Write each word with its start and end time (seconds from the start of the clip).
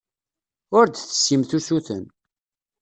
Ur 0.77 0.85
d-tessimt 0.87 1.51
usuten. 1.57 2.03